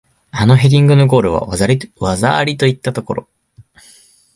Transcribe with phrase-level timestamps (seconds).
[0.31, 1.65] あのヘディングのゴールは技
[2.35, 3.27] ありといったところ